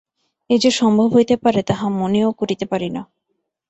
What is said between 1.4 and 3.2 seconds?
পারে তাহা মনেও করিতে পারি না।